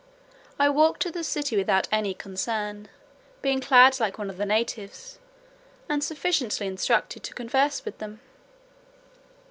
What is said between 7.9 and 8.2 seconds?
them.